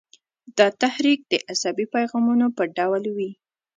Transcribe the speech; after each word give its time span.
دا 0.57 0.67
تحریک 0.81 1.19
د 1.31 1.33
عصبي 1.51 1.85
پیغامونو 1.95 2.45
په 2.57 2.63
ډول 2.77 3.03
وي. 3.15 3.31